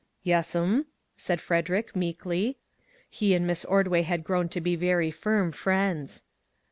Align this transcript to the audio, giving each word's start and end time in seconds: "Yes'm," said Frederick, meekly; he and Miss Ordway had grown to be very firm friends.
"Yes'm," 0.33 0.87
said 1.15 1.39
Frederick, 1.39 1.95
meekly; 1.95 2.57
he 3.07 3.35
and 3.35 3.45
Miss 3.45 3.63
Ordway 3.65 4.01
had 4.01 4.23
grown 4.23 4.49
to 4.49 4.59
be 4.59 4.75
very 4.75 5.11
firm 5.11 5.51
friends. 5.51 6.23